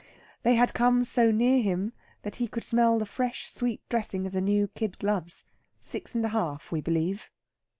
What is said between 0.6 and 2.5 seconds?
come so near him that he